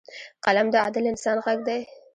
قلم 0.45 0.67
د 0.71 0.75
عادل 0.83 1.03
انسان 1.11 1.37
غږ 1.45 1.59
دی 1.67 1.81